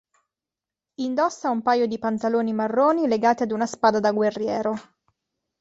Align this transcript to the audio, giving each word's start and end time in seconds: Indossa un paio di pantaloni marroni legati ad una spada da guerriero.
Indossa 1.01 1.51
un 1.51 1.61
paio 1.61 1.85
di 1.85 1.99
pantaloni 1.99 2.53
marroni 2.53 3.05
legati 3.05 3.43
ad 3.43 3.51
una 3.51 3.67
spada 3.67 3.99
da 3.99 4.11
guerriero. 4.11 4.73